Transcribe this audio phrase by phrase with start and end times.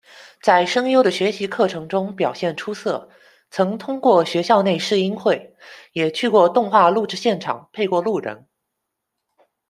[0.41, 3.07] 在声优的学习课程中表现出色，
[3.51, 5.55] 曾通过学校内试音会，
[5.93, 8.47] 也去过动画录制现场配过路人。